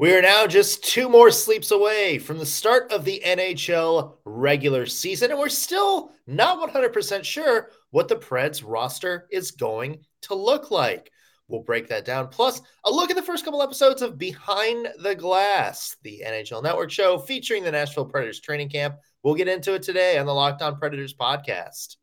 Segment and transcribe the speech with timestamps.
[0.00, 4.86] We are now just two more sleeps away from the start of the NHL regular
[4.86, 10.70] season, and we're still not 100% sure what the Preds roster is going to look
[10.70, 11.10] like.
[11.48, 12.28] We'll break that down.
[12.28, 16.92] Plus, a look at the first couple episodes of Behind the Glass, the NHL Network
[16.92, 18.94] show featuring the Nashville Predators training camp.
[19.24, 21.96] We'll get into it today on the Locked On Predators podcast.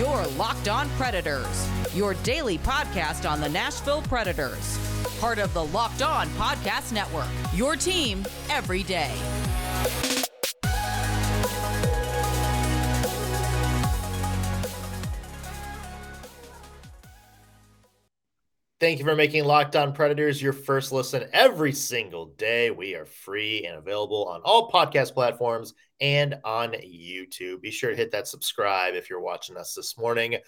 [0.00, 4.78] Your Locked On Predators your daily podcast on the Nashville Predators.
[5.20, 9.14] Part of the Locked On Podcast Network, your team every day.
[18.80, 22.70] Thank you for making Locked On Predators your first listen every single day.
[22.70, 27.60] We are free and available on all podcast platforms and on YouTube.
[27.60, 30.38] Be sure to hit that subscribe if you're watching us this morning.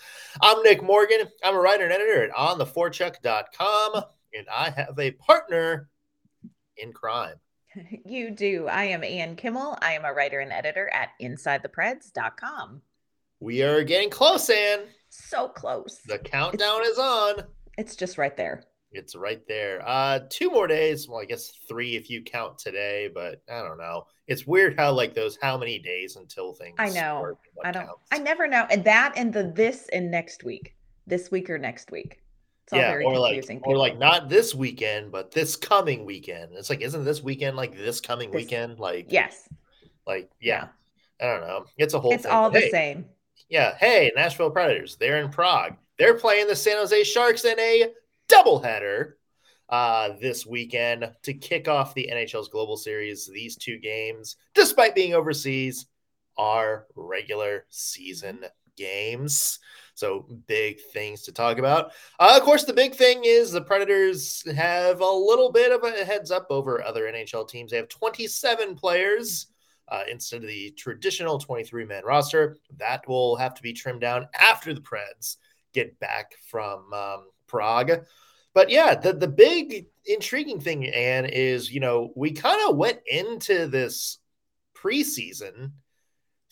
[0.41, 1.29] I'm Nick Morgan.
[1.45, 4.03] I'm a writer and editor at ontheforecheck.com,
[4.33, 5.91] and I have a partner
[6.79, 7.37] in crime.
[8.07, 8.67] You do.
[8.67, 9.77] I am Ann Kimmel.
[9.83, 12.80] I am a writer and editor at InsideThePreds.com.
[13.41, 14.80] We are getting close, Ann.
[15.11, 16.01] So close.
[16.07, 17.45] The countdown it's, is on.
[17.78, 18.65] It's just right there.
[18.92, 19.82] It's right there.
[19.87, 21.09] Uh, two more days.
[21.09, 24.06] Well, I guess three if you count today, but I don't know.
[24.26, 26.76] It's weird how like those how many days until things.
[26.78, 27.37] I know.
[27.65, 27.87] I don't.
[27.87, 28.09] Counts.
[28.12, 28.66] I never know.
[28.70, 32.18] And that and the this and next week, this week or next week.
[32.65, 36.52] It's yeah, or like or like not this weekend, but this coming weekend.
[36.52, 38.78] It's like, isn't this weekend like this coming this, weekend?
[38.78, 39.48] Like yes,
[40.06, 40.68] like yeah.
[41.20, 41.28] yeah.
[41.28, 41.65] I don't know.
[41.76, 42.12] It's a whole.
[42.12, 42.32] It's thing.
[42.32, 43.06] all the hey, same.
[43.48, 43.74] Yeah.
[43.76, 44.96] Hey, Nashville Predators.
[44.96, 45.76] They're in Prague.
[46.03, 47.93] They're playing the San Jose Sharks in a
[48.29, 49.13] doubleheader
[49.69, 53.31] uh, this weekend to kick off the NHL's Global Series.
[53.33, 55.87] These two games, despite being overseas,
[56.37, 58.45] are regular season
[58.77, 59.61] games.
[59.95, 61.93] So big things to talk about.
[62.19, 66.05] Uh, of course, the big thing is the Predators have a little bit of a
[66.05, 67.71] heads up over other NHL teams.
[67.71, 69.47] They have 27 players
[69.87, 72.57] uh, instead of the traditional 23 man roster.
[72.79, 75.37] That will have to be trimmed down after the Preds
[75.72, 78.05] get back from um, Prague.
[78.55, 83.00] But yeah, the the big intriguing thing, Anne, is you know we kind of went
[83.06, 84.19] into this
[84.75, 85.72] preseason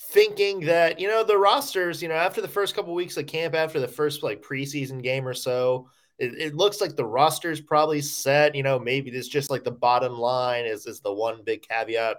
[0.01, 3.55] thinking that you know the rosters, you know, after the first couple weeks of camp,
[3.55, 5.89] after the first like preseason game or so,
[6.19, 8.55] it, it looks like the roster's probably set.
[8.55, 12.17] You know, maybe this just like the bottom line is is the one big caveat.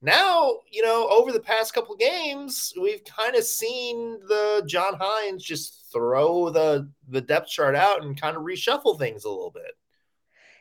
[0.00, 5.42] Now, you know, over the past couple games, we've kind of seen the John Hynes
[5.42, 9.72] just throw the the depth chart out and kind of reshuffle things a little bit.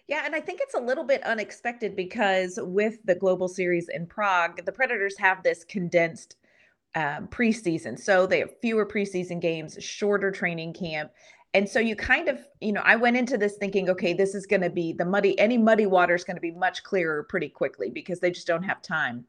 [0.07, 4.05] Yeah, and I think it's a little bit unexpected because with the global series in
[4.05, 6.35] Prague, the Predators have this condensed
[6.95, 7.97] um, preseason.
[7.97, 11.11] So they have fewer preseason games, shorter training camp.
[11.53, 14.45] And so you kind of, you know, I went into this thinking, okay, this is
[14.45, 17.49] going to be the muddy, any muddy water is going to be much clearer pretty
[17.49, 19.25] quickly because they just don't have time.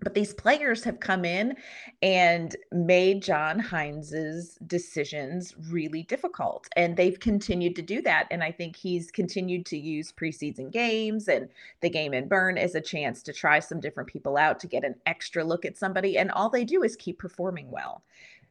[0.00, 1.56] But these players have come in
[2.02, 6.68] and made John Hynes's decisions really difficult.
[6.76, 8.26] And they've continued to do that.
[8.30, 11.48] And I think he's continued to use preseason games and
[11.80, 14.84] the game in Bern as a chance to try some different people out to get
[14.84, 16.18] an extra look at somebody.
[16.18, 18.02] And all they do is keep performing well.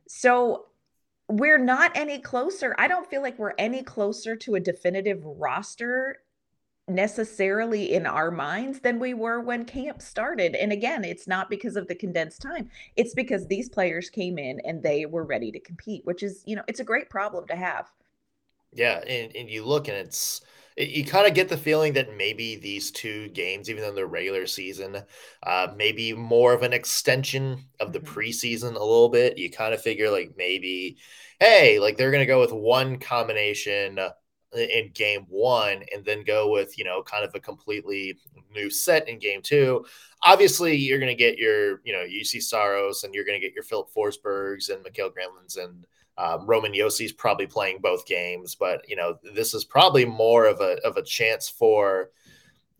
[0.07, 0.65] So
[1.27, 2.75] we're not any closer.
[2.77, 6.21] I don't feel like we're any closer to a definitive roster
[6.87, 10.55] necessarily in our minds than we were when camp started.
[10.55, 12.69] And again, it's not because of the condensed time.
[12.95, 16.55] It's because these players came in and they were ready to compete, which is, you
[16.55, 17.91] know, it's a great problem to have.
[18.71, 20.41] Yeah, and, and you look and it's
[20.77, 24.45] you kind of get the feeling that maybe these two games, even though they're regular
[24.45, 24.97] season,
[25.43, 28.19] uh, maybe more of an extension of the mm-hmm.
[28.19, 29.37] preseason a little bit.
[29.37, 30.97] You kind of figure like maybe,
[31.39, 33.99] hey, like they're gonna go with one combination
[34.55, 38.17] in game one and then go with, you know, kind of a completely
[38.53, 39.85] new set in game two.
[40.23, 43.53] Obviously, you're going to get your, you know, Juuse Saros and you're going to get
[43.53, 45.85] your Filip Forsbergs and Mikael Granlunds and
[46.17, 48.55] um, Roman Josi's probably playing both games.
[48.55, 52.11] But, you know, this is probably more of a, of a chance for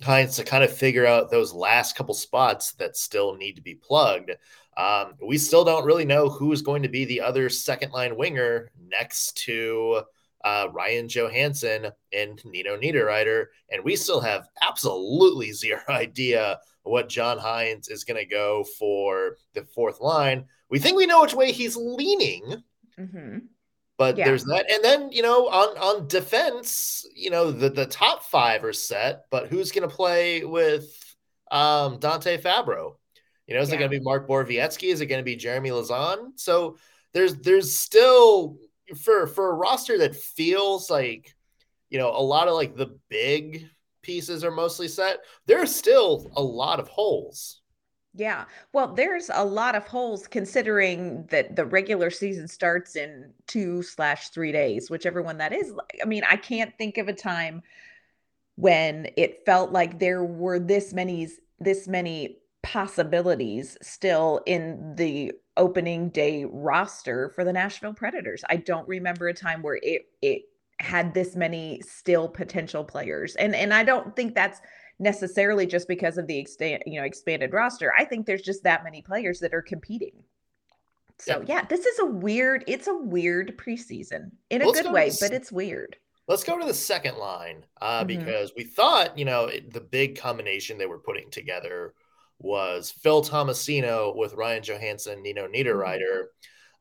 [0.01, 3.75] Hynes to kind of figure out those last couple spots that still need to be
[3.75, 4.31] plugged.
[4.77, 8.17] Um, we still don't really know who is going to be the other second line
[8.17, 10.01] winger next to
[10.45, 17.39] uh, Ryan Johansen and Nino Niederreiter, and we still have absolutely zero idea what John
[17.39, 20.45] Hynes is going to go for the fourth line.
[20.69, 22.61] We think we know which way he's leaning,
[22.97, 23.39] mm-hmm.
[23.97, 24.25] but yeah.
[24.25, 24.69] there's that.
[24.69, 29.25] And then you know, on on defense, you know, the the top five are set,
[29.31, 30.87] but who's going to play with
[31.49, 32.97] um, Dante Fabbro?
[33.47, 33.75] You know, is yeah.
[33.75, 34.91] it going to be Mark Borowiecki?
[34.91, 36.33] Is it going to be Jeremy Lauzon?
[36.35, 36.77] So
[37.13, 38.57] there's there's still
[39.01, 41.35] for for a roster that feels like
[41.89, 43.69] you know, a lot of like the big
[44.01, 47.61] pieces are mostly set, there are still a lot of holes.
[48.13, 48.45] Yeah.
[48.71, 54.29] Well, there's a lot of holes considering that the regular season starts in two slash
[54.29, 55.73] three days, whichever one that is.
[56.01, 57.61] I mean, I can't think of a time
[58.55, 61.27] when it felt like there were this many
[61.59, 68.43] this many possibilities still in the opening day roster for the Nashville Predators.
[68.49, 70.43] I don't remember a time where it it
[70.79, 73.35] had this many still potential players.
[73.35, 74.59] And and I don't think that's
[74.99, 77.93] necessarily just because of the extent, you know, expanded roster.
[77.97, 80.23] I think there's just that many players that are competing.
[81.17, 84.91] So yeah, yeah this is a weird, it's a weird preseason in a Let's good
[84.91, 85.97] way, but it's weird.
[86.27, 88.07] Let's go to the second line uh, mm-hmm.
[88.07, 91.93] because we thought, you know, the big combination they were putting together
[92.39, 95.53] was Phil Tomasino with Ryan Johansen, Nino mm-hmm.
[95.53, 96.25] Niederreiter.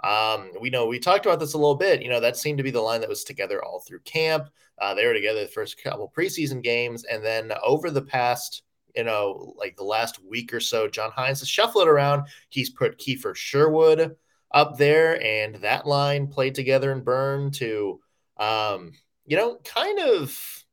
[0.02, 2.02] Um, we know we talked about this a little bit.
[2.02, 4.50] You know, that seemed to be the line that was together all through camp.
[4.80, 8.62] Uh, they were together the first couple preseason games, and then over the past,
[8.94, 12.26] you know, like the last week or so, John Hynes has shuffled around.
[12.48, 14.16] He's put Kiefer Sherwood
[14.52, 18.00] up there, and that line played together and burned to,
[18.36, 18.92] um,
[19.24, 20.64] you know, kind of,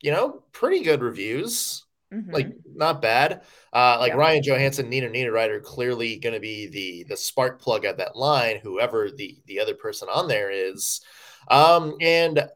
[0.00, 1.84] you know, pretty good reviews.
[2.14, 2.30] Mm-hmm.
[2.30, 3.42] Like not bad.
[3.72, 4.18] Uh, like yeah.
[4.18, 8.16] Ryan Johansen, Nina Nina Niederreiter, clearly going to be the the spark plug at that
[8.16, 8.60] line.
[8.62, 11.00] Whoever the the other person on there is,
[11.48, 12.48] um, and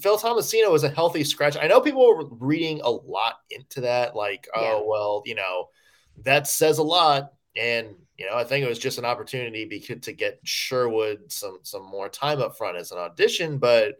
[0.00, 1.56] Phil Tomasino is a healthy scratch.
[1.60, 4.72] I know people were reading a lot into that, like, yeah.
[4.72, 5.68] oh well, you know,
[6.24, 10.00] that says a lot, and you know, I think it was just an opportunity because
[10.02, 13.96] to get Sherwood some some more time up front as an audition, but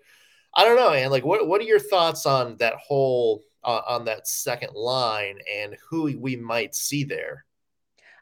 [0.55, 4.05] I don't know, and like, what what are your thoughts on that whole uh, on
[4.07, 7.45] that second line and who we might see there.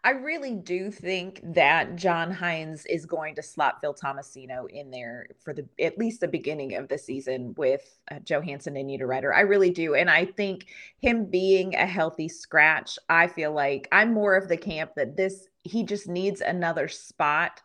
[0.04, 5.28] I really do think that John Hynes is going to slot Phil Tomasino in there
[5.44, 9.32] for the at least the beginning of the season with uh, Johansen and Niederreiter.
[9.32, 10.66] I really do, and I think
[11.00, 15.46] him being a healthy scratch, I feel like I'm more of the camp that this
[15.62, 17.60] he just needs another spot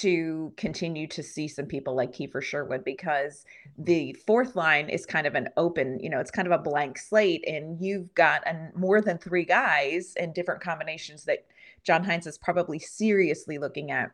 [0.00, 3.44] to continue to see some people like Kiefer Sherwood because
[3.76, 6.98] the fourth line is kind of an open, you know, it's kind of a blank
[6.98, 11.46] slate, and you've got an, more than three guys in different combinations that
[11.82, 14.10] John Hynes is probably seriously looking at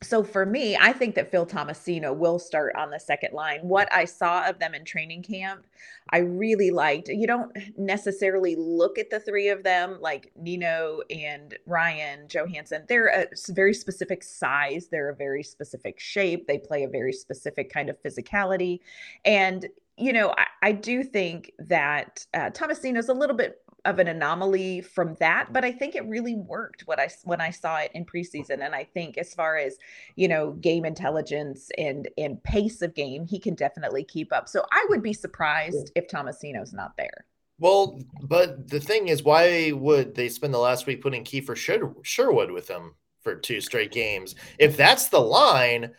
[0.00, 3.60] so for me, I think that Phil Tomasino will start on the second line.
[3.62, 5.66] What I saw of them in training camp,
[6.10, 7.08] I really liked.
[7.08, 12.86] You don't necessarily look at the three of them like Nino and Ryan Johansen.
[12.86, 17.72] They're a very specific size, they're a very specific shape, they play a very specific
[17.72, 18.78] kind of physicality.
[19.24, 19.66] And
[19.96, 24.80] you know, I, I do think that uh, Tomasino's a little bit of an anomaly
[24.80, 28.04] from that, but I think it really worked what I when I saw it in
[28.04, 28.10] mm.
[28.10, 28.64] preseason.
[28.64, 29.76] And I think as far as
[30.16, 34.48] you know, game intelligence and and pace of game, he can definitely keep up.
[34.48, 37.24] So I would be surprised if Tomasino's not there.
[37.60, 41.92] Well, but the thing is, why would they spend the last week putting Kiefer Sher-
[42.02, 44.36] Sherwood with them for two straight games?
[44.58, 45.90] If that's the line,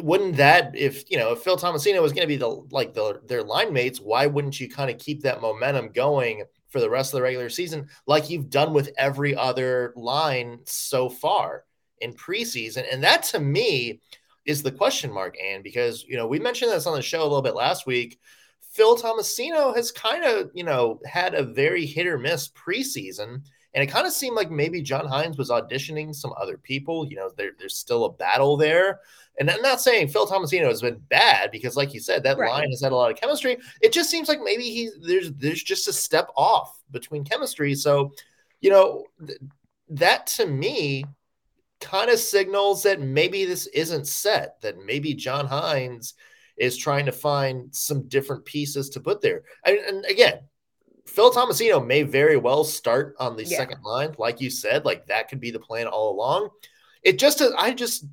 [0.00, 3.20] wouldn't that if you know if Phil Tomasino was going to be the like the
[3.26, 7.12] their line mates, why wouldn't you kind of keep that momentum going for the rest
[7.12, 11.64] of the regular season, like you've done with every other line so far
[12.00, 12.84] in preseason.
[12.90, 14.00] And that to me
[14.44, 17.24] is the question mark, and because you know we mentioned this on the show a
[17.24, 18.18] little bit last week.
[18.72, 23.42] Phil Tomasino has kind of, you know, had a very hit or miss preseason.
[23.74, 27.08] And it kind of seemed like maybe John Hynes was auditioning some other people.
[27.08, 29.00] You know, there, there's still a battle there.
[29.40, 32.50] And I'm not saying Phil Tomasino has been bad because, like you said, that right.
[32.50, 33.56] line has had a lot of chemistry.
[33.80, 37.74] It just seems like maybe he's there's there's just a step off between chemistry.
[37.74, 38.12] So,
[38.60, 39.38] you know, th-
[39.88, 41.04] that to me
[41.80, 44.60] kind of signals that maybe this isn't set.
[44.60, 46.12] That maybe John Hynes
[46.58, 49.42] is trying to find some different pieces to put there.
[49.64, 50.40] And, and again,
[51.12, 53.58] Phil Tomasino may very well start on the yeah.
[53.58, 56.48] second line, like you said, like that could be the plan all along.
[57.02, 58.06] It just, I just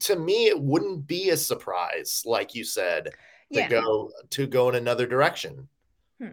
[0.00, 3.10] to me, it wouldn't be a surprise, like you said,
[3.52, 3.68] to yeah.
[3.68, 5.68] go to go in another direction.
[6.20, 6.30] Hmm.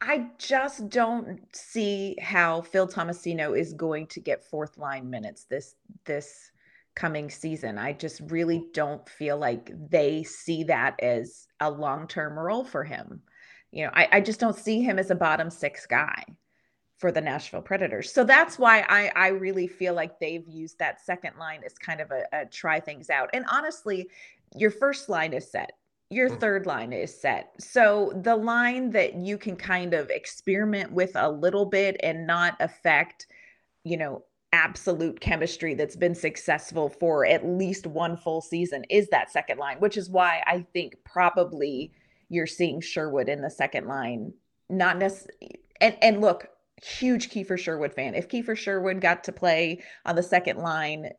[0.00, 5.74] I just don't see how Phil Tomasino is going to get fourth line minutes this
[6.04, 6.52] this
[6.94, 7.78] coming season.
[7.78, 12.84] I just really don't feel like they see that as a long term role for
[12.84, 13.22] him.
[13.70, 16.24] You know, I, I just don't see him as a bottom six guy
[16.98, 18.12] for the Nashville Predators.
[18.12, 22.00] So that's why I I really feel like they've used that second line as kind
[22.00, 23.30] of a, a try things out.
[23.32, 24.08] And honestly,
[24.56, 25.72] your first line is set.
[26.10, 26.40] Your mm.
[26.40, 27.52] third line is set.
[27.60, 32.56] So the line that you can kind of experiment with a little bit and not
[32.60, 33.26] affect,
[33.84, 39.30] you know, absolute chemistry that's been successful for at least one full season is that
[39.30, 41.92] second line, which is why I think probably
[42.28, 44.32] you're seeing Sherwood in the second line.
[44.68, 46.48] Not necessarily, and, and look,
[46.82, 48.14] huge Kiefer Sherwood fan.
[48.14, 51.10] If Kiefer Sherwood got to play on the second line,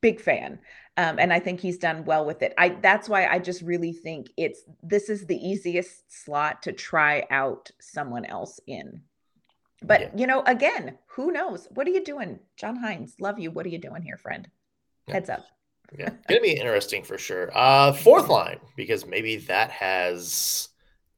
[0.00, 0.58] big fan.
[0.96, 2.54] Um, and I think he's done well with it.
[2.56, 7.26] I that's why I just really think it's this is the easiest slot to try
[7.30, 9.02] out someone else in.
[9.82, 10.10] But yeah.
[10.16, 11.68] you know, again, who knows?
[11.74, 13.14] What are you doing, John Hynes?
[13.20, 13.50] Love you.
[13.50, 14.48] What are you doing here, friend?
[15.08, 15.14] Yeah.
[15.14, 15.44] Heads up.
[15.98, 17.50] Yeah, gonna be interesting for sure.
[17.54, 20.68] Uh, fourth line because maybe that has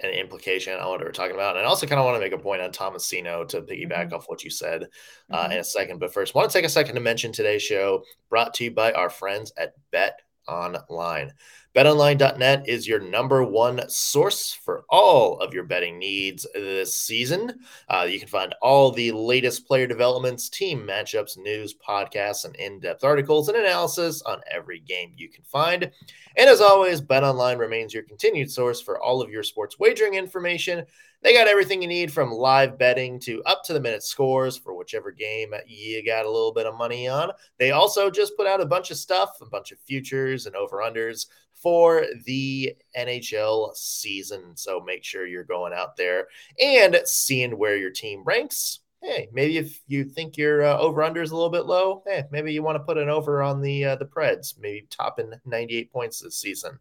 [0.00, 1.56] an implication on what we're talking about.
[1.56, 4.14] And I also kind of want to make a point on Tomasino to piggyback mm-hmm.
[4.14, 4.84] off what you said
[5.30, 5.52] uh, mm-hmm.
[5.52, 6.00] in a second.
[6.00, 8.70] But first, I want to take a second to mention today's show brought to you
[8.70, 11.32] by our friends at Bet Online.
[11.76, 17.60] BetOnline.net is your number one source for all of your betting needs this season.
[17.90, 22.80] Uh, you can find all the latest player developments, team matchups, news, podcasts, and in
[22.80, 25.90] depth articles and analysis on every game you can find.
[26.38, 30.86] And as always, BetOnline remains your continued source for all of your sports wagering information.
[31.22, 34.74] They got everything you need from live betting to up to the minute scores for
[34.74, 37.32] whichever game you got a little bit of money on.
[37.58, 40.78] They also just put out a bunch of stuff, a bunch of futures and over
[40.78, 41.26] unders
[41.62, 44.56] for the NHL season.
[44.56, 46.28] So make sure you're going out there
[46.60, 48.80] and seeing where your team ranks.
[49.02, 52.24] Hey, maybe if you think your uh, over under is a little bit low, hey,
[52.32, 55.92] maybe you want to put an over on the uh, the Preds, maybe topping 98
[55.92, 56.78] points this season.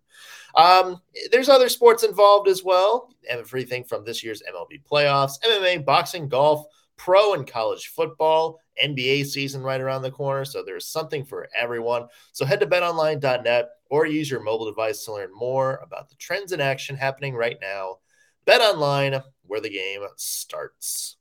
[0.56, 1.02] Um,
[1.32, 3.14] there's other sports involved as well.
[3.28, 6.66] Everything from this year's MLB playoffs, MMA, boxing, golf,
[6.98, 10.46] pro and college football, NBA season right around the corner.
[10.46, 12.08] So there's something for everyone.
[12.32, 16.52] So head to betonline.net or use your mobile device to learn more about the trends
[16.52, 17.98] in action happening right now.
[18.46, 21.18] Bet online, where the game starts.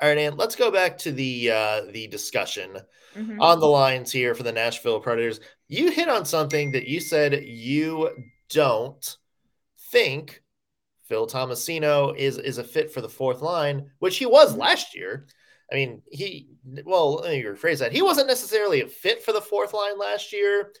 [0.00, 2.76] All right, and let's go back to the uh, the discussion
[3.14, 3.40] mm-hmm.
[3.40, 5.40] on the lines here for the Nashville Predators.
[5.68, 8.10] You hit on something that you said you
[8.50, 9.16] don't
[9.92, 10.42] think
[11.04, 14.62] Phil Tomasino is is a fit for the fourth line, which he was mm-hmm.
[14.62, 15.26] last year.
[15.72, 16.48] I mean, he
[16.84, 17.92] well, let me rephrase that.
[17.92, 20.72] He wasn't necessarily a fit for the fourth line last year,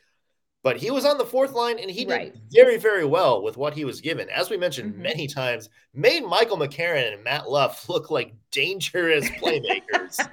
[0.62, 2.34] but he was on the fourth line and he did right.
[2.52, 4.28] very, very well with what he was given.
[4.28, 5.02] As we mentioned mm-hmm.
[5.02, 10.30] many times, made Michael McCarron and Matt Luff look like dangerous playmakers at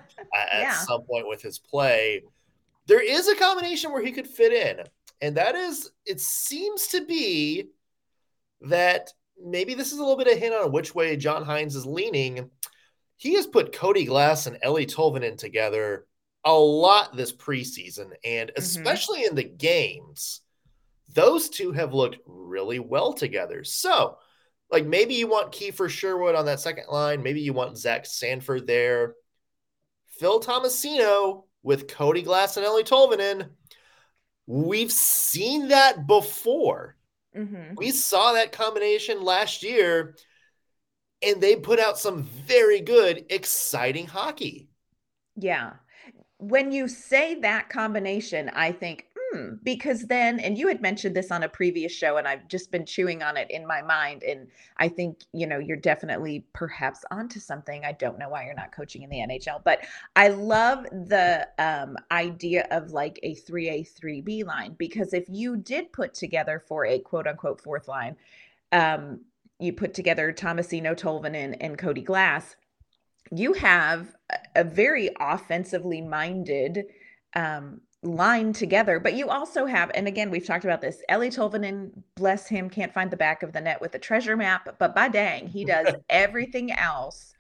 [0.53, 0.73] yeah.
[0.73, 2.21] some point with his play.
[2.85, 4.83] There is a combination where he could fit in,
[5.21, 7.69] and that is it seems to be
[8.61, 11.75] that maybe this is a little bit of a hint on which way John Hynes
[11.75, 12.49] is leaning.
[13.19, 16.05] He has put Cody Glass and Eeli Tolvanen together
[16.45, 18.57] a lot this preseason, and mm-hmm.
[18.57, 19.31] especially mm-hmm.
[19.31, 20.39] in the games,
[21.13, 23.65] those two have looked really well together.
[23.65, 24.19] So,
[24.71, 28.65] like maybe you want Kiefer Sherwood on that second line, maybe you want Zach Sanford
[28.65, 29.15] there.
[30.17, 33.49] Phil Tomasino with Cody Glass and Eeli Tolvanen.
[34.47, 36.95] We've seen that before.
[37.35, 37.75] Mm-hmm.
[37.75, 40.15] We saw that combination last year,
[41.21, 44.69] and they put out some very good, exciting hockey.
[45.35, 45.73] Yeah
[46.39, 51.31] when you say that combination, I think, hmm, because then, and you had mentioned this
[51.31, 54.23] on a previous show, and I've just been chewing on it in my mind.
[54.23, 54.47] And
[54.77, 57.83] I think, you know, you're definitely perhaps onto something.
[57.83, 59.81] I don't know why you're not coaching in the NHL, but
[60.15, 65.91] I love the um, idea of like a 3A, 3B line, because if you did
[65.91, 68.15] put together for a quote unquote fourth line,
[68.71, 69.19] um,
[69.59, 72.55] you put together Tomasino, Tolvanen, and Cody Glass
[73.31, 74.15] you have
[74.55, 76.85] a very offensively minded
[77.35, 81.01] um, line together, but you also have, and again, we've talked about this.
[81.09, 84.75] Eeli Tolvanen, bless him, can't find the back of the net with the treasure map,
[84.79, 87.33] but by dang, he does everything else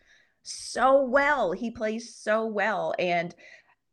[0.43, 1.51] so well.
[1.51, 2.93] He plays so well.
[2.99, 3.33] And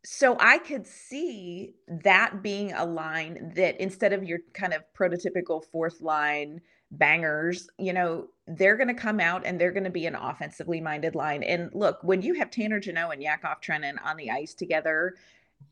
[0.04, 5.64] so I could see that being a line that instead of your kind of prototypical
[5.72, 10.06] fourth line bangers, you know, they're going to come out and they're going to be
[10.06, 11.42] an offensively minded line.
[11.42, 15.14] And look, when you have Tanner Jeannot and Yakov Trenin on the ice together,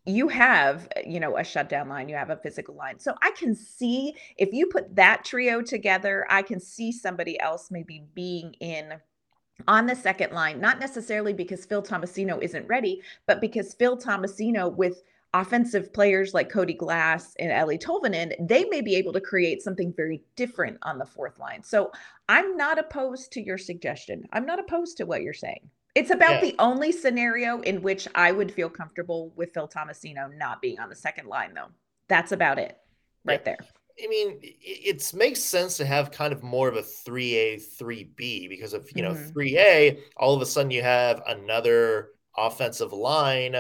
[0.07, 2.99] you have, you know, a shutdown line, you have a physical line.
[2.99, 7.71] So I can see if you put that trio together, I can see somebody else
[7.71, 8.95] maybe being in
[9.69, 14.75] on the second line, not necessarily because Phil Tomasino isn't ready, but because Phil Tomasino
[14.75, 15.03] with
[15.35, 19.93] offensive players like Cody Glass and Eeli Tolvanen, they may be able to create something
[19.93, 21.63] very different on the fourth line.
[21.63, 21.91] So
[22.29, 24.25] I'm not opposed to your suggestion.
[24.33, 25.69] I'm not opposed to what you're saying.
[25.97, 26.41] It's about yeah.
[26.41, 30.89] the only scenario in which I would feel comfortable with Phil Tomasino not being on
[30.89, 31.69] the second line, though.
[32.09, 32.79] That's about it
[33.25, 33.57] right yeah.
[33.57, 33.69] there.
[34.03, 38.73] I mean, it makes sense to have kind of more of a 3A, 3B because
[38.73, 39.39] of, you know, mm-hmm.
[39.39, 43.55] 3A, all of a sudden you have another offensive line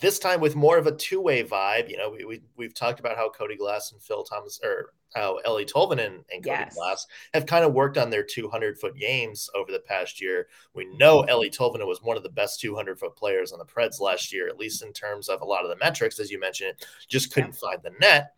[0.00, 1.90] this time with more of a two-way vibe.
[1.90, 5.38] You know, we, we we've talked about how Cody Glass and Phil Thomas or how
[5.46, 6.74] Eeli Tolvanen and Cody yes.
[6.74, 10.48] Glass have kind of worked on their 200 foot games over the past year.
[10.74, 11.30] We know mm-hmm.
[11.30, 14.48] Eeli Tolvanen was one of the best 200 foot players on the Preds last year,
[14.48, 16.74] at least in terms of a lot of the metrics, as you mentioned,
[17.08, 17.68] just couldn't yeah.
[17.68, 18.32] find the net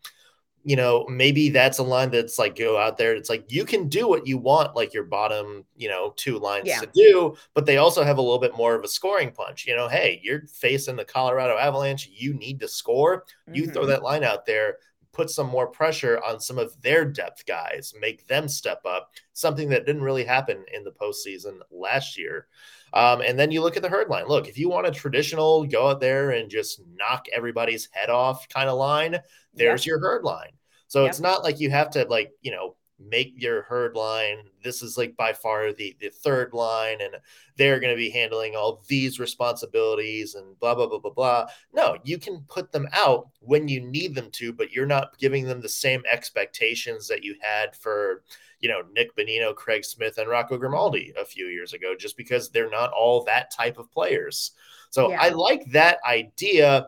[0.67, 3.13] you know, maybe that's a line that's like go out there.
[3.13, 6.65] It's like you can do what you want, like your bottom, you know, two lines
[6.65, 6.79] yeah.
[6.79, 9.67] to do, but they also have a little bit more of a scoring punch.
[9.67, 13.25] You know, hey, you're facing the Colorado Avalanche, you need to score.
[13.53, 13.73] You mm-hmm.
[13.73, 14.77] throw that line out there,
[15.11, 19.11] put some more pressure on some of their depth guys, make them step up.
[19.33, 22.47] Something that didn't really happen in the postseason last year.
[22.91, 24.27] Um, and then you look at the herd line.
[24.27, 28.49] Look, if you want a traditional go out there and just knock everybody's head off
[28.49, 29.19] kind of line,
[29.53, 29.91] there's yep.
[29.91, 30.51] your herd line.
[30.87, 31.09] So yep.
[31.09, 34.37] it's not like you have to like, you know, make your herd line.
[34.63, 37.15] This is like by far the the third line, and
[37.57, 41.45] they're going to be handling all these responsibilities and blah blah blah blah blah.
[41.73, 45.45] No, you can put them out when you need them to, but you're not giving
[45.45, 48.23] them the same expectations that you had for
[48.59, 52.49] you know Nick Bonino, Craig Smith, and Rocco Grimaldi a few years ago, just because
[52.49, 54.51] they're not all that type of players.
[54.89, 55.21] So yeah.
[55.21, 56.87] I like that idea.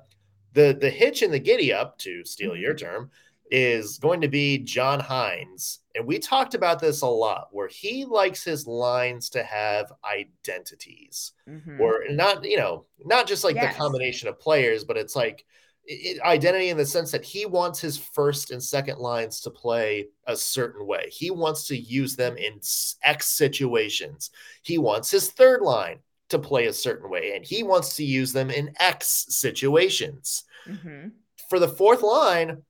[0.54, 2.62] The the hitch and the giddy up, to steal mm-hmm.
[2.62, 3.12] your term,
[3.52, 5.80] is going to be John Hynes.
[5.96, 11.34] And we talked about this a lot where he likes his lines to have identities
[11.50, 11.82] mm-hmm.
[11.82, 13.74] or not, you know, not just like yes.
[13.74, 15.46] the combination of players, but it's like
[15.86, 20.08] it, identity in the sense that he wants his first and second lines to play
[20.28, 21.10] a certain way.
[21.10, 22.60] He wants to use them in
[23.04, 24.30] X situations.
[24.62, 26.00] He wants his third line
[26.30, 30.44] to play a certain way, and he wants to use them in X situations.
[30.68, 31.10] Mm-hmm.
[31.50, 32.64] For the fourth line,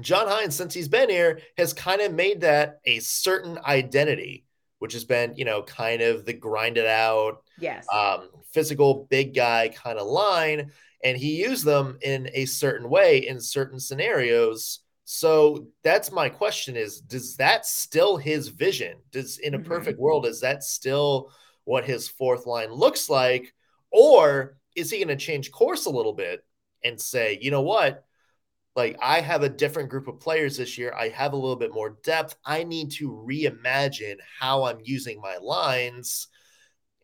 [0.00, 4.44] John Hynes, since he's been here, has kind of made that a certain identity,
[4.78, 9.68] which has been, you know, kind of the grinded out, yes, um, physical big guy
[9.68, 10.70] kind of line.
[11.02, 14.80] And he used them in a certain way in certain scenarios.
[15.04, 18.98] So that's my question is does that still his vision?
[19.10, 19.66] Does in a mm-hmm.
[19.66, 21.32] perfect world, is that still
[21.64, 23.52] what his fourth line looks like?
[23.90, 26.44] Or is he going to change course a little bit
[26.84, 28.04] and say, you know what?
[28.76, 30.94] Like I have a different group of players this year.
[30.96, 32.36] I have a little bit more depth.
[32.44, 36.28] I need to reimagine how I'm using my lines.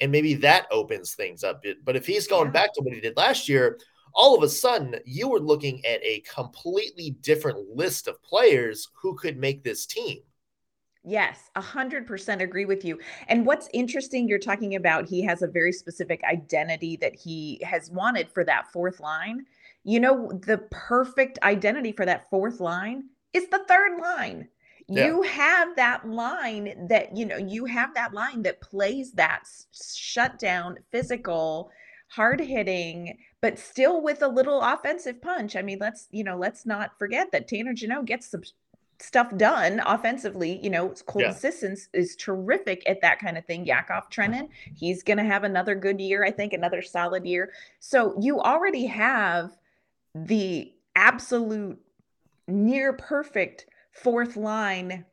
[0.00, 1.64] And maybe that opens things up.
[1.84, 2.52] But if he's going yeah.
[2.52, 3.78] back to what he did last year,
[4.14, 9.16] all of a sudden you were looking at a completely different list of players who
[9.16, 10.18] could make this team.
[11.08, 12.98] Yes, a hundred percent agree with you.
[13.28, 17.90] And what's interesting, you're talking about he has a very specific identity that he has
[17.90, 19.46] wanted for that fourth line.
[19.88, 24.48] You know, the perfect identity for that fourth line is the third line.
[24.88, 25.06] Yeah.
[25.06, 29.44] You have that line that, you know, you have that line that plays that
[29.96, 31.70] shutdown, physical,
[32.08, 35.54] hard hitting, but still with a little offensive punch.
[35.54, 38.42] I mean, let's, you know, let's not forget that Tanner Jeannot gets some
[38.98, 40.58] stuff done offensively.
[40.64, 41.30] You know, Cole yeah.
[41.30, 43.66] Sissons is terrific at that kind of thing.
[43.66, 47.52] Yakov Trenin, he's going to have another good year, I think, another solid year.
[47.78, 49.52] So you already have
[50.24, 51.78] the absolute
[52.48, 55.04] near perfect fourth line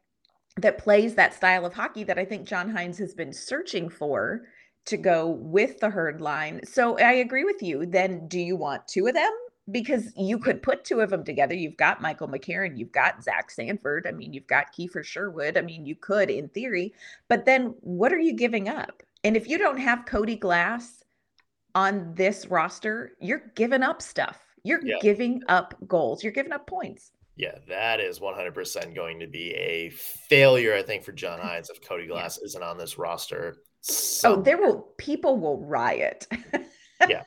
[0.57, 4.43] that plays that style of hockey that I think John Hynes has been searching for
[4.85, 6.61] to go with the herd line.
[6.65, 7.85] So I agree with you.
[7.85, 9.31] Then do you want two of them?
[9.71, 11.55] Because you could put two of them together.
[11.55, 14.05] You've got Michael McCarron, you've got Zach Sanford.
[14.05, 15.57] I mean, you've got Kiefer Sherwood.
[15.57, 16.93] I mean, you could in theory,
[17.29, 19.01] but then what are you giving up?
[19.23, 21.03] And if you don't have Cody Glass
[21.73, 24.42] on this roster, you're giving up stuff.
[24.63, 24.95] You're yeah.
[25.02, 26.23] giving up goals.
[26.23, 27.12] You're giving up points.
[27.36, 31.82] Yeah, that is 100% going to be a failure, I think, for John Hynes if
[31.82, 32.45] Cody Glass yeah.
[32.45, 33.58] isn't on this roster.
[33.82, 36.26] So, oh, there will people will riot.
[37.10, 37.23] yeah.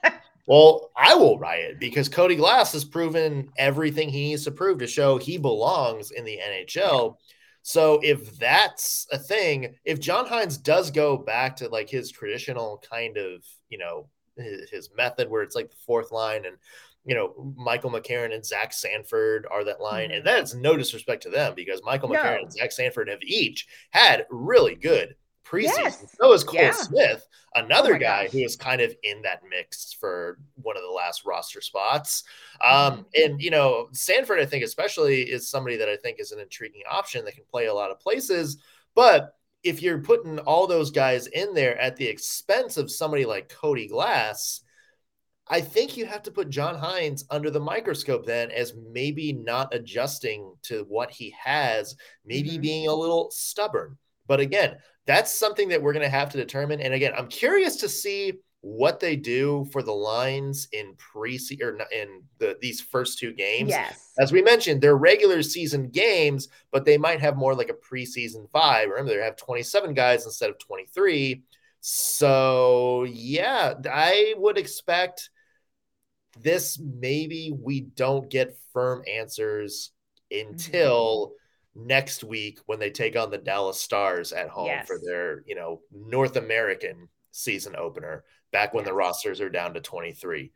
[0.47, 4.87] Well, I will riot because Cody Glass has proven everything he needs to prove to
[4.87, 7.17] show he belongs in the NHL.
[7.63, 12.83] So if that's a thing, if John Hynes does go back to like his traditional
[12.89, 16.57] kind of, you know, his, his method where it's like the fourth line and
[17.07, 20.09] you know, Michael McCarron and Zach Sanford are that line.
[20.09, 20.17] Mm-hmm.
[20.17, 22.17] And that's no disrespect to them because Michael no.
[22.17, 25.15] McCarron and Zach Sanford have each had really good
[25.45, 25.79] preseason.
[25.79, 26.17] Yes.
[26.21, 26.73] So is Cole yeah.
[26.73, 28.33] Smith, another oh guy gosh.
[28.33, 32.25] who is kind of in that mix for one of the last roster spots.
[32.61, 33.03] Um, mm-hmm.
[33.15, 36.83] And, you know, Sanford, I think, especially, is somebody that I think is an intriguing
[36.91, 38.59] option that can play a lot of places.
[38.97, 43.49] But if you're putting all those guys in there at the expense of somebody like
[43.49, 44.63] Cody Glass,
[45.49, 49.75] I think you have to put John Hynes under the microscope then as maybe not
[49.75, 52.63] adjusting to what he has, maybe mm-hmm.
[52.63, 53.97] being a little stubborn.
[54.27, 56.81] But again, that's something that we're going to have to determine.
[56.81, 61.79] And again, I'm curious to see what they do for the lines in pre or
[61.93, 63.71] in the these first two games.
[63.71, 64.13] Yes.
[64.19, 68.51] As we mentioned, they're regular season games, but they might have more like a preseason
[68.51, 68.89] vibe.
[68.89, 71.43] Remember, they have 27 guys instead of 23.
[71.81, 75.31] So yeah, I would expect
[76.43, 79.93] this maybe we don't get firm answers
[80.31, 81.33] until
[81.77, 81.87] mm-hmm.
[81.87, 84.87] next week when they take on the Dallas Stars at home yes.
[84.87, 88.89] for their, you know, North American season opener back when yes.
[88.89, 90.53] the rosters are down to 23.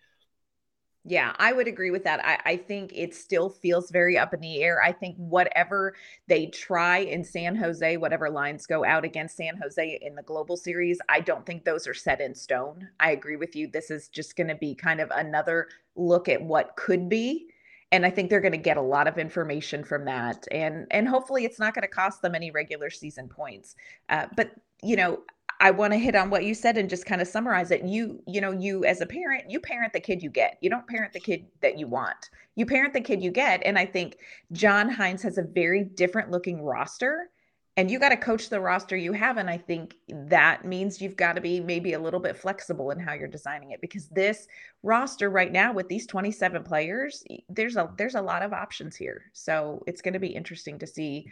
[1.05, 2.23] Yeah, I would agree with that.
[2.23, 4.83] I, I think it still feels very up in the air.
[4.83, 5.95] I think whatever
[6.29, 10.59] they try in San Jose, whatever lines go out against San Jose in the global
[10.59, 12.87] series, I don't think those are set in stone.
[13.01, 13.67] I agree with you.
[13.67, 17.47] This is just going to be kind of another look at what could be.
[17.93, 20.47] And I think they're going to get a lot of information from that.
[20.53, 23.75] And and hopefully it's not going to cost them any regular season points.
[24.11, 25.21] Uh, but you know,
[25.61, 27.85] I want to hit on what you said and just kind of summarize it.
[27.85, 30.57] You, you know, you as a parent, you parent the kid you get.
[30.63, 32.31] You don't parent the kid that you want.
[32.57, 33.63] You parent the kid you get.
[33.65, 34.17] And I think
[34.53, 37.29] John Hynes has a very different looking roster.
[37.77, 39.37] And you got to coach the roster you have.
[39.37, 42.99] And I think that means you've got to be maybe a little bit flexible in
[42.99, 44.49] how you're designing it because this
[44.83, 49.25] roster right now with these 27 players, there's a there's a lot of options here.
[49.35, 51.27] So it's going to be interesting to see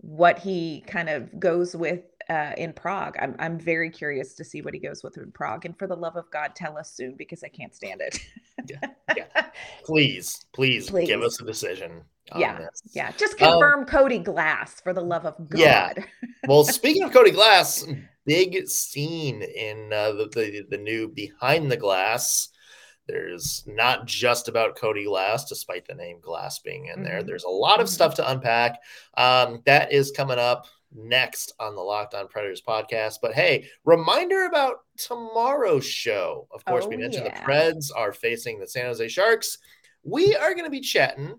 [0.00, 3.16] what he kind of goes with uh, in Prague.
[3.20, 5.64] I'm I'm very curious to see what he goes with in Prague.
[5.64, 8.18] And for the love of God, tell us soon because I can't stand it.
[8.68, 9.46] yeah, yeah.
[9.84, 12.02] Please, please, please, give us a decision.
[12.36, 12.82] yeah, this.
[12.92, 13.12] yeah.
[13.16, 15.58] Just confirm um, Cody Glass for the love of God.
[15.58, 15.92] Yeah.
[16.48, 17.84] Well, speaking of Cody Glass,
[18.24, 22.50] big scene in uh, the, the the new Behind the Glass
[23.06, 27.18] there's not just about Cody Glass, despite the name Glass being in there.
[27.18, 27.26] Mm-hmm.
[27.26, 27.94] There's a lot of mm-hmm.
[27.94, 28.80] stuff to unpack.
[29.16, 33.18] Um, that is coming up next on the Locked On Predators podcast.
[33.22, 36.48] But hey, reminder about tomorrow's show.
[36.52, 37.38] Of course, oh, we mentioned yeah.
[37.38, 39.58] the Preds are facing the San Jose Sharks.
[40.02, 41.34] We are going to be chatting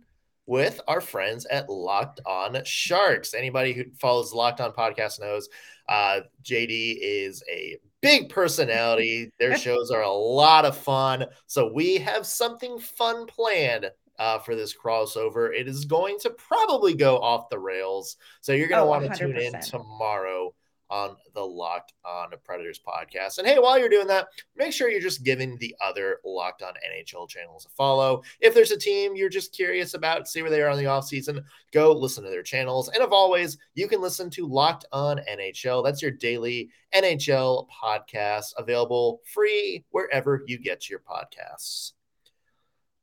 [0.45, 3.33] with our friends at Locked On Sharks.
[3.33, 5.49] Anybody who follows Locked On podcast knows
[5.89, 9.31] uh, JD is a big personality.
[9.39, 11.25] Their shows are a lot of fun.
[11.47, 15.53] So we have something fun planned uh, for this crossover.
[15.53, 18.17] It is going to probably go off the rails.
[18.41, 20.53] So you're going to oh, want to tune in tomorrow
[20.89, 23.37] on the Locked On Predators podcast.
[23.37, 26.73] And hey, while you're doing that, make sure you're just giving the other Locked On
[26.73, 28.23] NHL channels a follow.
[28.39, 31.43] If there's a team you're just curious about, see where they are on the offseason,
[31.73, 32.89] go listen to their channels.
[32.89, 35.83] And as always, you can listen to Locked On NHL.
[35.83, 41.93] That's your daily NHL podcast, available free wherever you get your podcasts.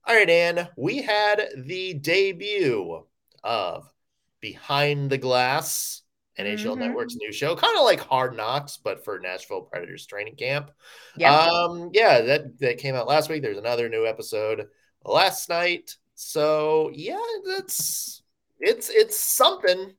[0.06, 3.06] All right, Ann, we had the debut
[3.42, 3.90] of
[4.40, 6.02] Behind the Glass
[6.38, 6.80] NHL mm-hmm.
[6.80, 10.70] Network's new show, kind of like Hard Knocks, but for Nashville Predators training camp.
[11.16, 13.40] Yeah, um, yeah, that that came out last week.
[13.40, 14.66] There's another new episode
[15.04, 15.96] last night.
[16.14, 18.22] So yeah, that's
[18.60, 19.94] it's it's something.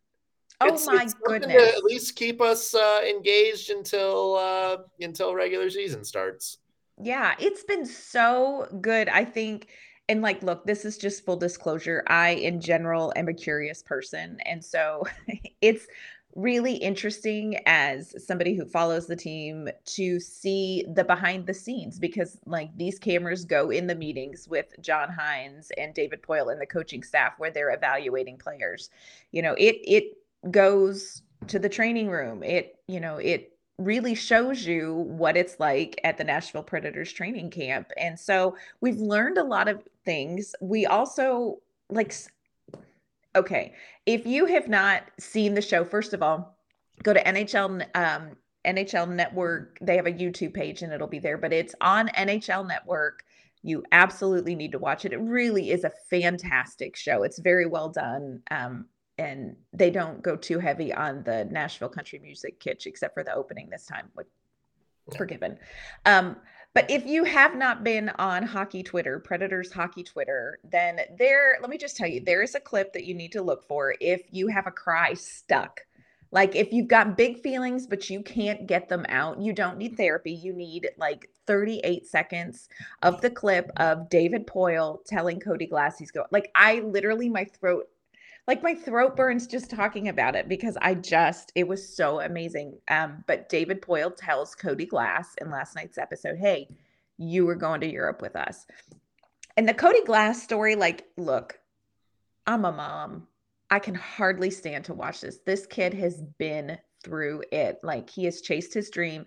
[0.62, 1.52] Oh it's, my it's goodness!
[1.52, 6.60] To at least keep us uh, engaged until uh, until regular season starts.
[7.02, 9.10] Yeah, it's been so good.
[9.10, 9.68] I think
[10.08, 14.38] and like look this is just full disclosure i in general am a curious person
[14.46, 15.04] and so
[15.62, 15.88] it's
[16.36, 22.38] really interesting as somebody who follows the team to see the behind the scenes because
[22.46, 26.66] like these cameras go in the meetings with John Hynes and David Poile and the
[26.66, 28.90] coaching staff where they're evaluating players.
[29.32, 30.18] You know, it it
[30.52, 32.44] goes to the training room.
[32.44, 37.50] It, you know, it really shows you what it's like at the Nashville Predators training
[37.50, 37.92] camp.
[37.98, 40.56] And so we've learned a lot of things.
[40.62, 41.58] We also
[41.90, 42.14] like
[43.36, 43.74] okay,
[44.06, 46.58] if you have not seen the show, first of all,
[47.04, 49.78] go to NHL um, NHL Network.
[49.82, 53.24] They have a YouTube page and it'll be there, but it's on NHL Network.
[53.62, 55.14] You absolutely need to watch it.
[55.14, 57.24] It really is a fantastic show.
[57.24, 58.42] It's very well done.
[58.52, 58.86] Um,
[59.18, 63.34] and they don't go too heavy on the Nashville country music kitsch, except for the
[63.34, 64.28] opening this time, which
[65.12, 65.18] yeah.
[65.18, 65.58] forgiven.
[66.06, 66.36] Um,
[66.76, 71.70] but if you have not been on hockey Twitter, Predators hockey Twitter, then there, let
[71.70, 74.22] me just tell you, there is a clip that you need to look for if
[74.30, 75.80] you have a cry stuck.
[76.32, 79.96] Like if you've got big feelings, but you can't get them out, you don't need
[79.96, 80.34] therapy.
[80.34, 82.68] You need like 38 seconds
[83.04, 86.28] of the clip of David Poile telling Cody Glass he's going.
[86.32, 87.88] Like I literally, my throat
[88.48, 92.78] like my throat burns just talking about it because I just it was so amazing.
[92.88, 96.70] Um, but David Poile tells Cody Glass in last night's episode, "Hey,
[97.18, 98.68] you were going to Europe with us."
[99.58, 101.60] And the Cody Glass story, like, look,
[102.46, 103.28] I'm a mom.
[103.72, 105.40] I can hardly stand to watch this.
[105.46, 107.80] This kid has been through it.
[107.82, 109.26] Like he has chased his dream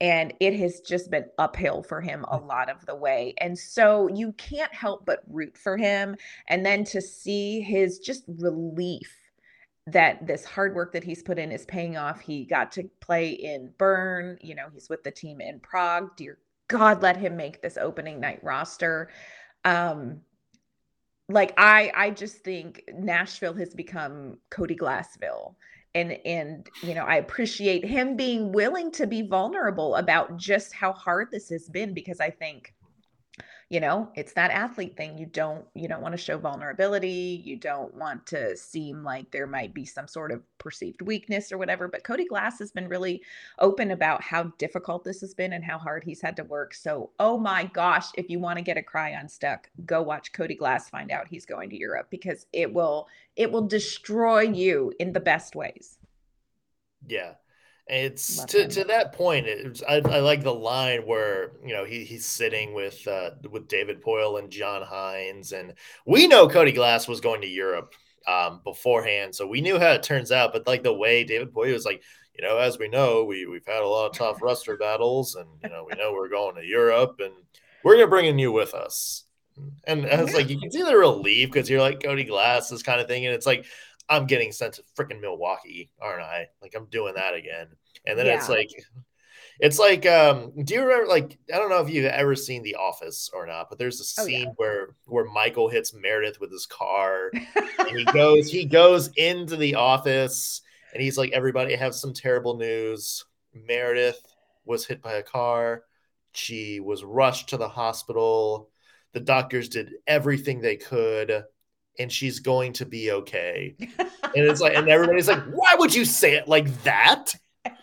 [0.00, 3.34] and it has just been uphill for him a lot of the way.
[3.38, 6.16] And so you can't help but root for him.
[6.48, 9.16] And then to see his just relief
[9.86, 12.20] that this hard work that he's put in is paying off.
[12.20, 16.16] He got to play in Bern, you know, he's with the team in Prague.
[16.16, 19.10] Dear God, let him make this opening night roster.
[19.64, 20.20] Um,
[21.28, 25.56] like I I just think Nashville has become Cody Glassville
[25.94, 30.92] and and you know i appreciate him being willing to be vulnerable about just how
[30.92, 32.72] hard this has been because i think
[33.72, 37.56] you know it's that athlete thing you don't you don't want to show vulnerability you
[37.56, 41.88] don't want to seem like there might be some sort of perceived weakness or whatever
[41.88, 43.22] but cody glass has been really
[43.60, 47.10] open about how difficult this has been and how hard he's had to work so
[47.18, 50.90] oh my gosh if you want to get a cry unstuck go watch cody glass
[50.90, 55.20] find out he's going to europe because it will it will destroy you in the
[55.20, 55.96] best ways.
[57.06, 57.32] Yeah
[57.88, 59.46] it's to, to that point.
[59.88, 64.02] I, I like the line where you know he, he's sitting with uh, with David
[64.02, 65.74] Poile and John Hynes, and
[66.06, 67.94] we know Cody Glass was going to Europe
[68.26, 70.52] um, beforehand, so we knew how it turns out.
[70.52, 72.02] But like the way David Poile was like,
[72.38, 75.48] you know, as we know, we we've had a lot of tough roster battles, and
[75.62, 77.34] you know we know we're going to Europe, and
[77.82, 79.24] we're gonna bring in you with us.
[79.86, 82.82] And, and it's like you can see the relief because you're like Cody Glass, this
[82.82, 83.66] kind of thing, and it's like
[84.08, 86.48] I'm getting sent to freaking Milwaukee, aren't I?
[86.60, 87.68] Like I'm doing that again.
[88.06, 88.36] And then yeah.
[88.36, 88.70] it's like
[89.60, 92.76] it's like um do you remember like I don't know if you've ever seen The
[92.76, 94.54] Office or not, but there's a scene oh, yeah.
[94.56, 97.30] where where Michael hits Meredith with his car
[97.78, 100.62] and he goes he goes into the office
[100.92, 103.24] and he's like everybody have some terrible news.
[103.54, 104.20] Meredith
[104.64, 105.84] was hit by a car.
[106.32, 108.70] She was rushed to the hospital.
[109.12, 111.44] The doctors did everything they could
[111.98, 113.74] and she's going to be okay.
[113.98, 117.34] and it's like, and everybody's like, why would you say it like that?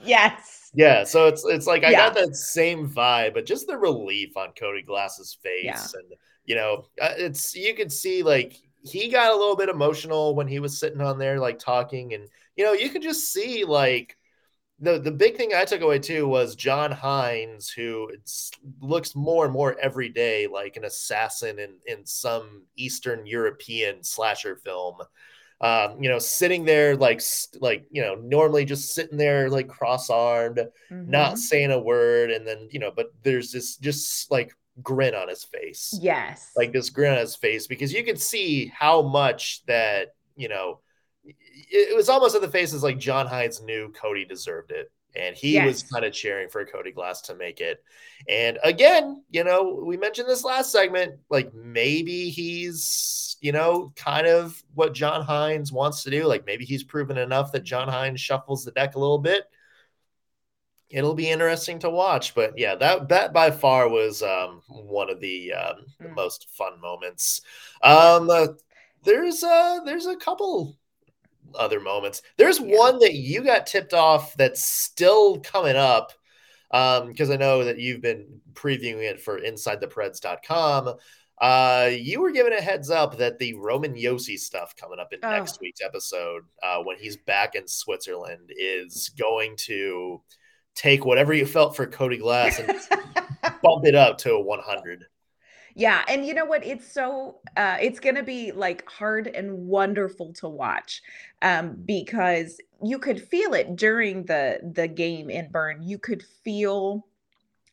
[0.04, 0.72] Yes.
[0.74, 1.04] Yeah.
[1.04, 2.08] So it's it's like I yeah.
[2.08, 5.86] got that same vibe, but just the relief on Cody Glass's face, yeah.
[5.94, 6.14] and
[6.46, 10.48] you know, uh, it's you could see like he got a little bit emotional when
[10.48, 14.16] he was sitting on there like talking, and you know, you could just see like
[14.82, 18.12] the the big thing I took away too was John Hynes, who
[18.80, 24.56] looks more and more every day like an assassin in in some Eastern European slasher
[24.56, 24.98] film.
[25.62, 27.22] Um, you know, sitting there like
[27.60, 31.10] like you know, normally just sitting there like cross armed, mm-hmm.
[31.10, 35.28] not saying a word, and then you know, but there's this just like grin on
[35.28, 35.98] his face.
[36.02, 40.48] Yes, like this grin on his face because you can see how much that you
[40.48, 40.80] know
[41.24, 44.92] it was almost in the faces like John Hynes knew Cody deserved it.
[45.16, 45.66] And he yes.
[45.66, 47.84] was kind of cheering for Cody Glass to make it.
[48.28, 54.28] And again, you know, we mentioned this last segment, like maybe he's, you know, kind
[54.28, 56.26] of what John Hynes wants to do.
[56.26, 59.46] Like maybe he's proven enough that John Hynes shuffles the deck a little bit.
[60.92, 62.36] It'll be interesting to watch.
[62.36, 66.16] But yeah, that that by far was um, one of the, um, mm.
[66.16, 67.42] most fun moments.
[67.82, 68.48] Um, uh,
[69.04, 70.78] there's uh there's a couple
[71.56, 72.22] other moments.
[72.38, 72.78] There's yeah.
[72.78, 76.14] one that you got tipped off that's still coming up
[76.70, 80.96] because um, I know that you've been previewing it for InsideThePreds.com.
[81.42, 85.20] Uh, you were given a heads up that the Roman Josi stuff coming up in
[85.24, 85.30] oh.
[85.30, 90.22] next week's episode, uh, when he's back in Switzerland, is going to
[90.76, 92.68] take whatever you felt for Cody Glass and
[93.64, 95.06] bump it up to a 100.
[95.76, 96.66] Yeah, and you know what?
[96.66, 101.02] It's so uh it's going to be like hard and wonderful to watch
[101.42, 105.82] um because you could feel it during the the game in Bern.
[105.84, 107.06] You could feel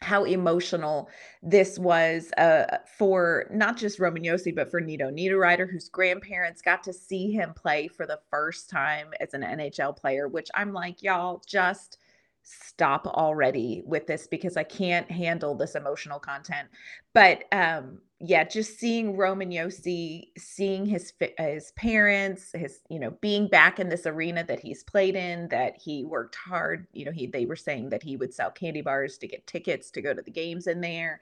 [0.03, 1.09] how emotional
[1.43, 6.85] this was uh, for not just Roman Josi, but for Nito Niederreiter, whose grandparents got
[6.85, 11.03] to see him play for the first time as an NHL player, which I'm like,
[11.03, 11.99] y'all just
[12.47, 16.69] stop already with this because I can't handle this emotional content.
[17.13, 23.49] But um yeah, just seeing Roman Josi, seeing his his parents, his you know being
[23.49, 26.87] back in this arena that he's played in, that he worked hard.
[26.93, 29.91] You know, he they were saying that he would sell candy bars to get tickets
[29.91, 31.21] to go to the games in there.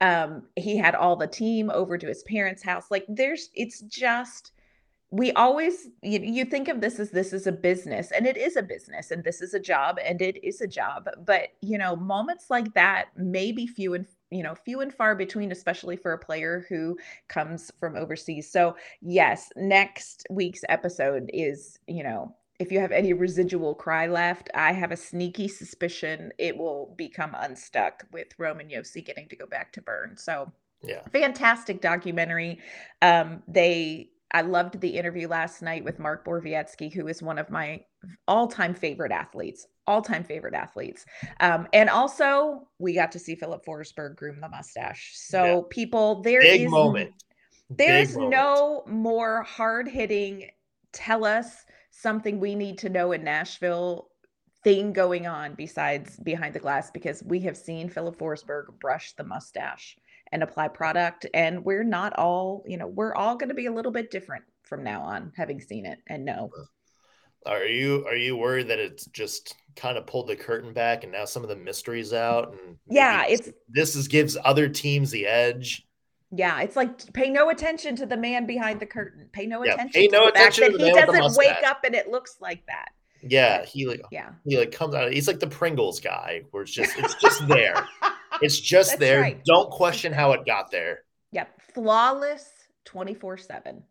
[0.00, 2.90] Um, he had all the team over to his parents' house.
[2.90, 4.52] Like, there's it's just
[5.10, 8.56] we always you, you think of this as this is a business and it is
[8.56, 11.96] a business and this is a job and it is a job but you know
[11.96, 16.12] moments like that may be few and you know few and far between especially for
[16.12, 16.96] a player who
[17.28, 18.50] comes from overseas.
[18.50, 24.50] So yes next week's episode is you know if you have any residual cry left
[24.54, 29.46] i have a sneaky suspicion it will become unstuck with roman josi getting to go
[29.46, 30.16] back to bern.
[30.16, 31.00] So yeah.
[31.12, 32.60] fantastic documentary.
[33.02, 37.50] Um they I loved the interview last night with Mark Borowiecki, who is one of
[37.50, 37.80] my
[38.28, 41.04] all time favorite athletes, all-time favorite athletes.
[41.40, 45.12] Um, and also we got to see Filip Forsberg groom the mustache.
[45.14, 45.60] So yeah.
[45.68, 47.12] people, there Big is moment.
[47.68, 48.88] There's Big no moment.
[48.88, 50.48] more hard-hitting
[50.92, 54.08] tell us something we need to know in Nashville
[54.62, 59.24] thing going on besides behind the glass because we have seen Filip Forsberg brush the
[59.24, 59.96] mustache
[60.32, 63.72] and apply product and we're not all you know we're all going to be a
[63.72, 66.50] little bit different from now on having seen it and know
[67.46, 71.12] are you are you worried that it's just kind of pulled the curtain back and
[71.12, 75.26] now some of the mysteries out and yeah it's this is gives other teams the
[75.26, 75.86] edge
[76.32, 79.28] yeah, it's like pay no attention to the man behind the curtain.
[79.32, 81.82] Pay no yeah, attention pay to no the attention fact that he doesn't wake up
[81.84, 82.90] and it looks like that.
[83.22, 85.12] Yeah, he like yeah he like comes out.
[85.12, 87.86] He's like the Pringles guy, where it's just it's just there.
[88.40, 89.20] It's just That's there.
[89.20, 89.44] Right.
[89.44, 91.00] Don't question how it got there.
[91.32, 92.50] Yep, flawless,
[92.84, 93.82] twenty four seven.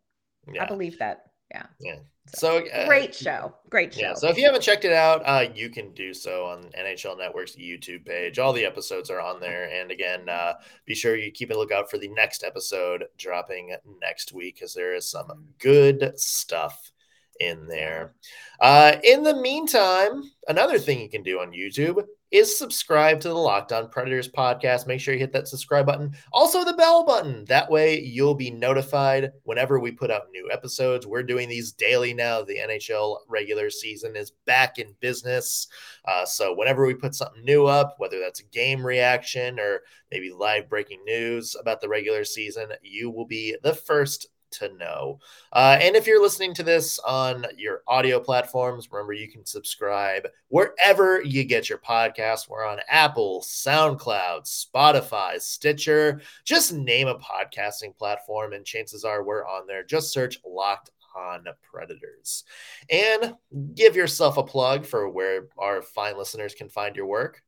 [0.58, 1.26] I believe that.
[1.50, 1.66] Yeah.
[1.80, 1.96] Yeah.
[2.34, 3.54] So, uh, great show.
[3.70, 4.00] Great show.
[4.00, 4.14] Yeah.
[4.14, 7.56] So if you haven't checked it out, uh, you can do so on NHL Network's
[7.56, 8.38] YouTube page.
[8.38, 9.68] All the episodes are on there.
[9.68, 10.54] And again, uh,
[10.86, 14.94] be sure you keep a lookout for the next episode dropping next week because there
[14.94, 16.92] is some good stuff
[17.40, 18.14] in there.
[18.60, 23.34] Uh, in the meantime, another thing you can do on YouTube is subscribe to the
[23.34, 24.86] Locked On Predators podcast.
[24.86, 26.14] Make sure you hit that subscribe button.
[26.32, 27.44] Also, the bell button.
[27.46, 31.06] That way, you'll be notified whenever we put out new episodes.
[31.06, 32.42] We're doing these daily now.
[32.42, 35.66] The NHL regular season is back in business.
[36.04, 39.80] Uh, so, whenever we put something new up, whether that's a game reaction or
[40.12, 45.18] maybe live breaking news about the regular season, you will be the first to know.
[45.52, 50.26] Uh, and if you're listening to this on your audio platforms, remember you can subscribe
[50.48, 52.48] wherever you get your podcast.
[52.48, 56.20] We're on Apple, SoundCloud, Spotify, Stitcher.
[56.44, 59.84] Just name a podcasting platform, and chances are we're on there.
[59.84, 62.44] Just search Locked on Predators.
[62.90, 63.34] And
[63.74, 67.42] give yourself a plug for where our fine listeners can find your work.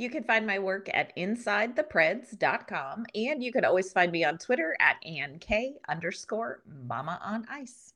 [0.00, 3.06] You can find my work at insidethepreds.com.
[3.14, 7.92] And you can always find me on Twitter at AnnK underscore mama on ice.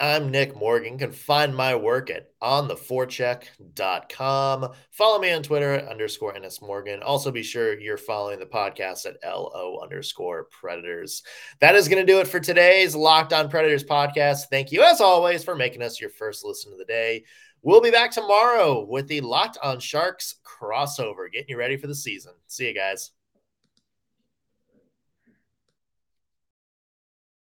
[0.00, 0.94] I'm Nick Morgan.
[0.94, 4.72] You can find my work at ontheforecheck.com.
[4.90, 7.02] Follow me on Twitter at underscore NS Morgan.
[7.02, 11.22] Also, be sure you're following the podcast at LO underscore Predators.
[11.60, 14.44] That is going to do it for today's Locked on Predators podcast.
[14.50, 17.24] Thank you, as always, for making us your first listen of the day.
[17.66, 21.96] We'll be back tomorrow with the Locked on Sharks crossover, getting you ready for the
[21.96, 22.30] season.
[22.46, 23.10] See you guys.